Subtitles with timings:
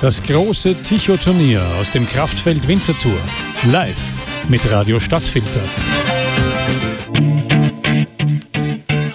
[0.00, 3.18] Das große Ticho-Turnier aus dem Kraftfeld Winterthur.
[3.72, 3.98] Live
[4.48, 5.60] mit Radio Stadtfilter.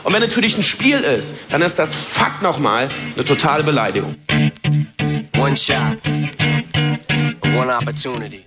[0.04, 4.16] Und wenn natürlich ein Spiel ist, dann ist das Fakt nochmal eine totale Beleidigung.
[5.38, 5.98] One shot,
[7.56, 8.46] one opportunity.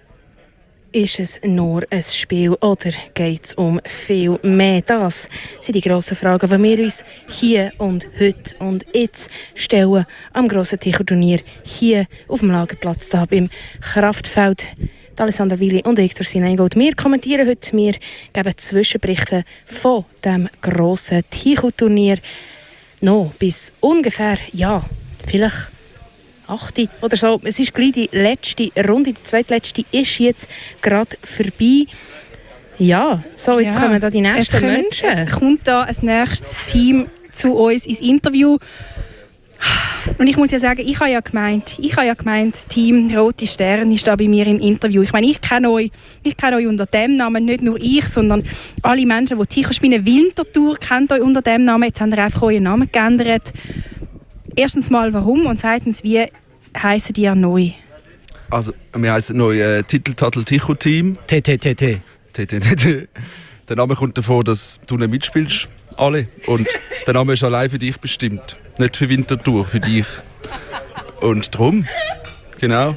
[0.96, 4.80] Ist es nur ein Spiel oder geht es um viel mehr?
[4.80, 5.28] Das
[5.60, 10.80] sind die grossen Fragen, die wir uns hier und heute und jetzt stellen am grossen
[10.80, 13.50] Ticherturnier hier auf dem Lagerplatz da beim
[13.82, 14.70] Kraftfeld.
[15.18, 16.76] Alessandra Willi und ich, Dorsina Ingold.
[16.76, 17.96] Wir kommentieren heute, wir
[18.32, 22.16] geben Zwischenberichte von dem grossen Ticho-Turnier.
[23.02, 24.82] Noch bis ungefähr, ja,
[25.26, 25.75] vielleicht
[26.48, 26.88] 8.
[27.02, 27.40] oder so.
[27.44, 30.48] Es ist gleich die letzte Runde, die zweitletzte ist jetzt
[30.82, 31.86] gerade vorbei.
[32.78, 33.82] Ja, so, jetzt Ja.
[33.82, 35.08] kommen da die nächsten es kommt, Menschen.
[35.08, 38.58] Es kommt da ein nächstes Team zu uns ins Interview.
[40.18, 43.10] Und ich muss ja sagen, ich habe ja gemeint, ich habe ja gemeint, das Team
[43.16, 45.02] Rote Stern ist da bei mir im Interview.
[45.02, 45.90] Ich meine, ich kenne euch,
[46.22, 48.44] ich kenne euch unter dem Namen, nicht nur ich, sondern
[48.82, 50.04] alle Menschen, die Ticho spielen.
[50.04, 51.84] Winterthur kennt euch unter dem Namen.
[51.84, 53.52] Jetzt habt ihr einfach euren Namen geändert.
[54.56, 55.46] Erstens mal, warum?
[55.46, 56.26] Und zweitens, wie
[56.76, 57.70] heißen die neu?
[58.50, 61.18] Also, wir heißen neu äh, Titeltattel Ticho Team.
[61.26, 62.00] TTTT.
[62.32, 63.08] TTTT.
[63.68, 66.28] Der Name kommt davon, dass du nicht mitspielst, alle.
[66.46, 66.66] Und
[67.06, 68.56] der Name ist allein für dich bestimmt.
[68.78, 70.06] Nicht für Winterthur, für dich.
[71.20, 71.86] Und drum,
[72.58, 72.96] genau.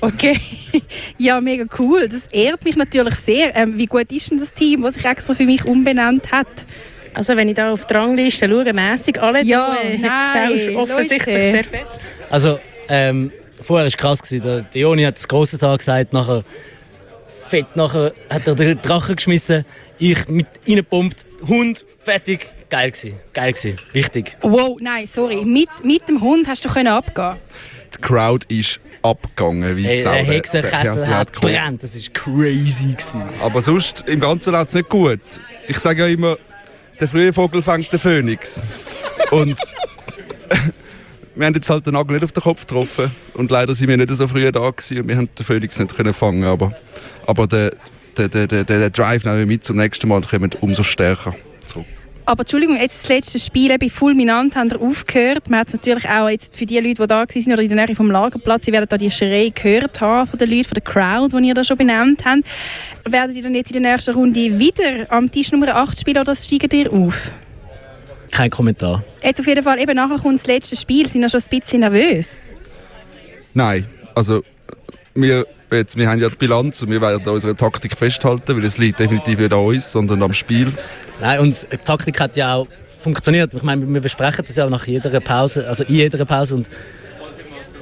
[0.00, 0.38] Okay,
[1.18, 2.08] ja, mega cool.
[2.08, 3.56] Das ehrt mich natürlich sehr.
[3.56, 6.66] Ähm, wie gut ist denn das Team, das sich extra für mich umbenannt hat?
[7.14, 9.76] Also wenn ich da auf die Rangliste schaue, mässig alle, Ja,
[10.32, 11.50] fällst offensichtlich Leute.
[11.50, 11.92] sehr fest.
[12.30, 14.22] Also, ähm, vorher war es krass.
[14.22, 14.42] Gewesen.
[14.72, 16.42] Der, Joni hat das Grosses angesagt, nachher
[17.48, 19.64] fett, nachher hat er den Drachen geschmissen.
[19.98, 22.48] Ich mit reingepumpt, Hund, fertig.
[22.70, 23.18] Geil gewesen.
[23.34, 23.76] Geil gewesen.
[23.92, 24.36] Wichtig.
[24.40, 25.44] Wow, nein, sorry.
[25.44, 27.36] Mit, mit dem Hund hast du können abgehen.
[27.94, 30.12] Die Crowd ist abgegangen wie Ey, Sau.
[30.12, 31.52] der Hexenkessel Kessel hat gekommen.
[31.54, 31.82] brennt.
[31.82, 32.92] Das war crazy.
[32.92, 33.22] Gewesen.
[33.42, 35.20] Aber sonst, im Ganzen läuft es nicht gut.
[35.68, 36.38] Ich sage ja immer,
[37.00, 38.64] der frühe Vogel fängt den Phönix.
[39.30, 39.56] Und
[41.34, 43.10] wir haben jetzt halt den Nagel nicht auf den Kopf getroffen.
[43.34, 45.96] Und leider sind wir nicht so früh da gewesen und wir haben den Phönix nicht
[45.96, 46.44] können fangen.
[46.44, 46.72] Aber,
[47.26, 47.74] aber der,
[48.16, 51.34] der, der, der, der Drive nehmen wir mit zum nächsten Mal und kommen umso stärker
[51.66, 51.86] zurück.
[52.24, 55.50] Aber Entschuldigung, jetzt das letzte Spiel eben fulminant haben wir aufgehört.
[55.50, 57.86] Man hat es natürlich auch jetzt für die Leute, die da waren oder in der
[57.86, 60.82] Nähe vom Lagerplatz, sie werden da die Schrei gehört haben von den Leuten, von der
[60.82, 62.44] Crowd, die ihr da schon benannt habt.
[63.04, 66.36] Werdet ihr dann jetzt in der nächsten Runde wieder am Tisch Nummer 8 spielen oder
[66.36, 67.32] steigt ihr auf?
[68.30, 69.04] Kein Kommentar.
[69.22, 71.08] Jetzt auf jeden Fall, eben nachher kommt das letzte Spiel.
[71.08, 72.40] Sind ihr schon ein bisschen nervös?
[73.52, 74.42] Nein, also
[75.14, 78.64] wir, jetzt, wir haben ja die Bilanz und wir werden an unserer Taktik festhalten, weil
[78.64, 80.72] es liegt definitiv nicht an uns, sondern am Spiel.
[81.22, 82.66] Nein, und die Taktik hat ja auch
[83.00, 83.54] funktioniert.
[83.54, 86.56] Ich meine, wir besprechen das ja auch nach jeder Pause, also in jeder Pause.
[86.56, 86.68] Und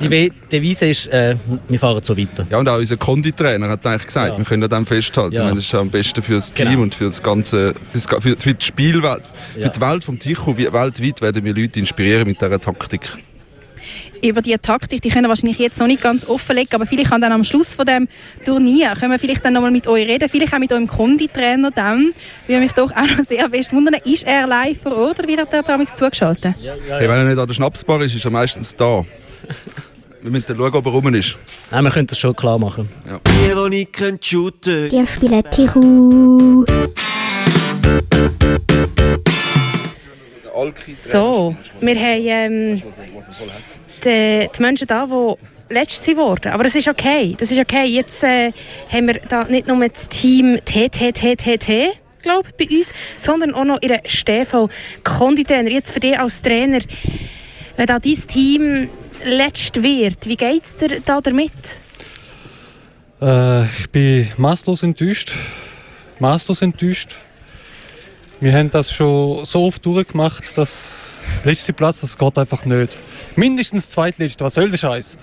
[0.02, 1.36] die Devise ist, äh,
[1.68, 2.46] wir fahren so weiter.
[2.48, 4.38] Ja, und auch unser Konditrainer hat eigentlich gesagt, Ja.
[4.38, 5.34] wir können dem festhalten.
[5.34, 5.40] Ja.
[5.40, 6.82] Ich meine, Das ist am besten für das Team Genau.
[6.82, 9.22] und für das ganze, für, für, die Spielwelt,
[9.58, 9.66] Ja.
[9.66, 10.56] für die Welt vom Ticho.
[10.56, 13.02] wie- Weltweit werden wir Leute inspirieren mit dieser Taktik.
[14.22, 17.20] Über die Taktik, die können wir wahrscheinlich jetzt noch nicht ganz offenlegen, aber vielleicht kann
[17.20, 18.08] dann am Schluss von dem
[18.44, 22.12] Turnier, können wir vielleicht dann nochmal mit euch reden, vielleicht auch mit eurem Konditrainer dann,
[22.46, 25.52] würde mich doch auch noch sehr fest wundern, ist er live vor Ort oder wird
[25.52, 26.54] er damals zugeschaltet?
[26.88, 29.04] Hey, wenn er nicht an der Schnapsbar ist, ist er meistens da.
[30.22, 31.36] wir müssen dann schauen, ob er rum ist.
[31.70, 32.88] Nein, wir können das schon klar machen.
[33.26, 34.90] Die, die nicht können shooten.
[34.90, 36.64] Die spielen Tichu.
[40.86, 42.82] So, wir haben ähm,
[44.04, 46.52] die, die Menschen da, die letzt sind worden.
[46.52, 47.36] Aber es ist okay.
[47.38, 47.84] Das ist okay.
[47.86, 48.52] Jetzt äh,
[48.92, 53.80] haben wir da nicht nur das Team TTTTT, glaube ich, bei uns, sondern auch noch
[53.82, 54.68] ihren Stefan
[55.04, 55.70] Konditrainer.
[55.70, 56.80] Jetzt für dich als Trainer,
[57.76, 58.88] wenn da dein Team
[59.24, 61.80] letzt wird, wie geht es dir da damit?
[63.20, 65.34] Äh, ich bin maßlos enttäuscht.
[66.18, 67.16] Maßlos enttäuscht.
[68.42, 72.96] Wir haben das schon so oft durchgemacht, dass letzte Platz, das geht einfach nicht.
[73.36, 75.18] Mindestens zweitletzte, was soll der Scheiß?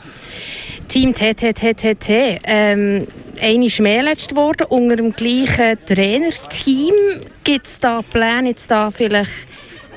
[0.88, 3.08] Team TTTTT, ähm,
[3.42, 6.94] eine ist mehr letzt geworden, unter dem gleichen Trainerteam.
[7.44, 9.31] Gibt es da Pläne, jetzt da vielleicht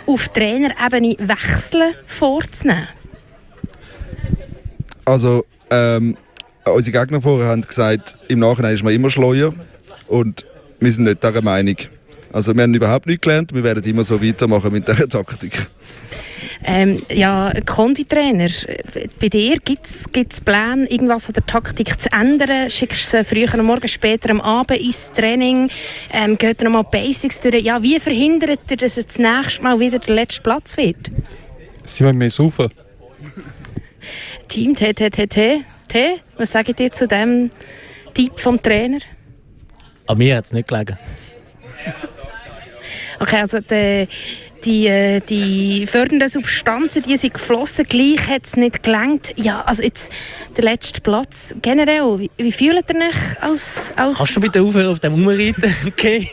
[0.07, 2.89] auf Trainerebene Wechseln vorzunehmen?
[5.05, 6.17] Also, ähm,
[6.65, 9.53] unsere Gegner vorher haben gesagt, im Nachhinein ist man immer schleuer.
[10.09, 10.47] Und
[10.81, 11.77] wir sind nicht dieser Meinung.
[12.33, 13.53] Also, wir haben überhaupt nichts gelernt.
[13.55, 15.67] Wir werden immer so weitermachen mit dieser Taktik.
[16.63, 18.49] Ähm, ja, Konditrainer,
[19.19, 22.69] bei dir gibt es Pläne, irgendwas an der Taktik zu ändern?
[22.69, 25.71] Schickst du sie früher am Morgen, später am Abend ins Training?
[26.13, 27.63] Ähm, geht ihr nochmal Basics durch?
[27.63, 31.11] Ja, wie verhindert ihr, dass es das nächste Mal wieder der letzte Platz wird?
[31.85, 32.69] Sie wollen mehr saufen.
[34.49, 36.21] Team T, T, T, T, T.
[36.37, 37.49] Was sagt ihr zu dem
[38.15, 38.99] Typ vom Trainer?
[40.07, 40.99] An mir hat es nicht gelegen.
[43.21, 44.09] Okay, also die,
[44.65, 49.35] die, äh, die fördernden Substanzen, die sind geflossen, gleich hat es nicht gelangt.
[49.37, 50.11] Ja, also jetzt
[50.57, 51.55] der letzte Platz.
[51.61, 53.93] Generell, wie, wie fühlt ihr euch als...
[53.95, 55.75] als Kannst du bitte aufhören auf dem Umreiten?
[55.87, 56.29] Okay.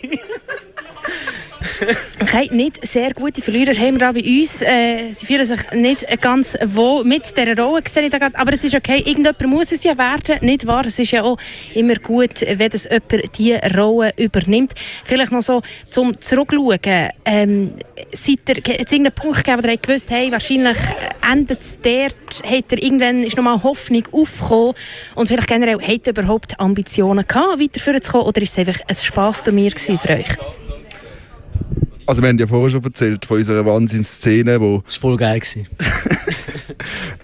[2.21, 4.61] Okay, nicht sehr gute Verlierer haben wir da bei uns.
[4.61, 8.37] Äh, sie fühlen sich nicht ganz wohl mit dieser Rolle, sehe ich da gerade.
[8.37, 10.85] aber es ist okay, irgendjemand muss es ja werden, nicht wahr?
[10.85, 11.37] Es ist ja auch
[11.73, 14.73] immer gut, wenn das jemand diese Rolle übernimmt.
[15.03, 17.09] Vielleicht noch so zum Zurückschauen.
[17.25, 17.73] Ähm,
[18.13, 20.77] seid ihr, hat es irgendeinen Punkt gegeben, wo ihr gewusst hey, wahrscheinlich
[21.29, 24.73] endet es dort, hat er irgendwann ist nochmal Hoffnung aufgekommen
[25.15, 28.81] und vielleicht generell, hat ihr überhaupt Ambitionen gehabt, weiterführen zu kommen oder ist es einfach
[28.87, 30.66] ein Spass-Turnier für euch?
[32.07, 34.81] Also wir haben ja vorher schon erzählt von unserer Wahnsinnsszene, wo...
[34.85, 35.41] Das war voll geil.
[35.41, 35.67] gewesen.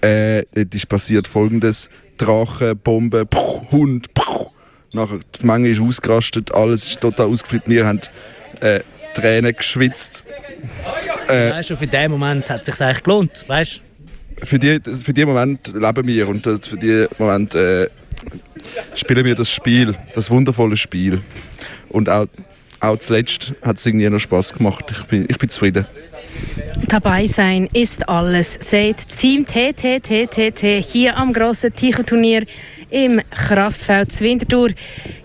[0.02, 1.88] äh, dort ist passiert folgendes.
[2.18, 4.50] Drachen, Bombe, puh, Hund, puh.
[4.92, 7.66] Nachher, die Menge ist ausgerastet, alles ist total ausgeflippt.
[7.66, 8.00] Wir haben
[8.60, 8.80] äh,
[9.14, 10.22] Tränen geschwitzt.
[11.28, 13.80] Äh, weißt du, für diesen Moment hat es sich eigentlich gelohnt, weißt
[14.42, 17.88] Für diesen für die Moment leben wir und für diesen Moment äh,
[18.94, 21.22] spielen wir das Spiel, das wundervolle Spiel.
[21.88, 22.26] Und auch,
[22.88, 24.84] auch zuletzt hat es irgendwie noch Spaß gemacht.
[24.90, 25.86] Ich bin, ich bin zufrieden.
[26.88, 32.44] Dabei sein ist alles, sagt Team TTTTT hier am grossen Ticho-Turnier
[32.90, 34.70] im Kraftfeld Winterthur.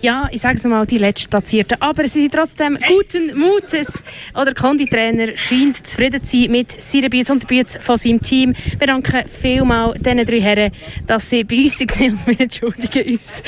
[0.01, 1.79] Ja, ich sage es mal, die Letztplatzierten.
[1.81, 4.01] Aber sie sind trotzdem guten Mutes.
[4.33, 8.55] Oder Konditrainer scheint zufrieden zu sein mit seiner Bütze und der Bütze von seinem Team.
[8.77, 10.71] Wir danken vielmals diesen drei Herren,
[11.05, 12.19] dass sie bei uns waren.
[12.25, 13.43] Wir entschuldigen uns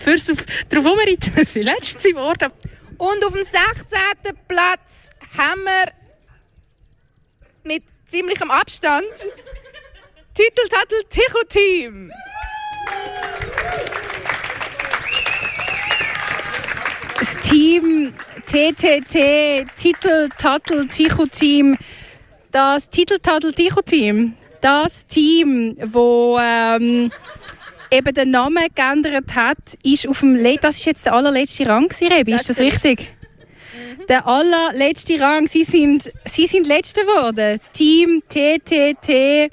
[0.00, 2.50] fürs auf, darauf umreiten, dass sie letztes geworden
[3.00, 3.56] Und auf dem 16.
[4.46, 5.92] Platz haben wir
[7.64, 9.26] mit ziemlichem Abstand
[10.34, 12.12] Titeltattel Ticho Team.
[17.18, 18.12] Das Team
[18.44, 21.78] TTT, Titel, Tattel, Ticho-Team,
[22.50, 27.10] das Titel, Tattel, Ticho-Team, das Team, wo ähm,
[27.90, 31.88] eben den Namen geändert hat, ist auf dem Le das ist jetzt der allerletzte Rang
[31.88, 33.14] gewesen, Rebi, ist das richtig?
[34.08, 37.56] Der allerletzte Rang, sie sind, sie sind Letzte geworden.
[37.56, 39.50] Das Team TTT,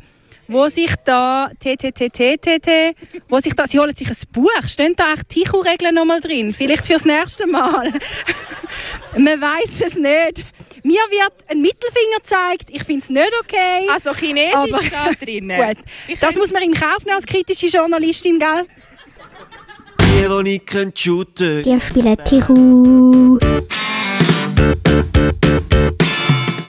[0.48, 2.96] wo sich da TTTTTT,
[3.30, 6.86] wo sich da, sie holen sich ein Buch, stehen da echt Ticho-Regeln nochmal drin, vielleicht
[6.86, 7.92] fürs nächste Mal.
[9.18, 10.46] Man weiß es nicht.
[10.88, 13.86] Mir wird ein Mittelfinger gezeigt, ich finde es nicht okay.
[13.94, 15.50] Also Chinesisch Aber- steht drin.
[16.08, 18.66] Gut, das muss man in Kauf nehmen als kritische Journalistin, gell?
[20.02, 23.38] Die, die nicht können shooten Die spielen Tichu.